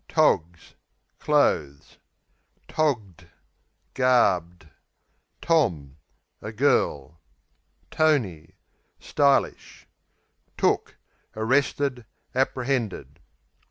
Togs 0.07 0.73
Clothes. 1.19 1.99
Togged 2.67 3.27
Garbed. 3.93 4.67
Tom 5.43 5.97
A 6.41 6.51
girl. 6.51 7.21
Tony 7.91 8.55
Stylish. 8.99 9.87
Took 10.57 10.97
Arrested; 11.35 12.05
apprehended. 12.33 13.19